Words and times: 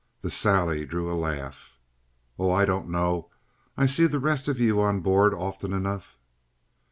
The 0.23 0.31
sally 0.31 0.83
drew 0.83 1.11
a 1.11 1.13
laugh. 1.15 1.77
"Oh, 2.39 2.49
I 2.49 2.65
don't 2.65 2.89
know. 2.89 3.29
I 3.77 3.85
see 3.85 4.07
the 4.07 4.17
rest 4.17 4.47
of 4.47 4.59
you 4.59 4.81
on 4.81 5.01
board 5.01 5.31
often 5.31 5.73
enough." 5.73 6.17